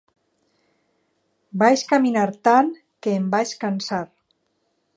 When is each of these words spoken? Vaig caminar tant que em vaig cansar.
Vaig 1.63 1.83
caminar 1.91 2.25
tant 2.47 2.71
que 3.07 3.13
em 3.19 3.29
vaig 3.35 3.53
cansar. 3.65 4.05